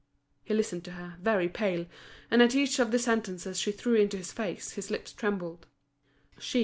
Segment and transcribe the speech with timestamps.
[0.43, 1.85] He listened to her, very pale;
[2.31, 5.67] and at each of the sentences she threw into his face, his lips trembled.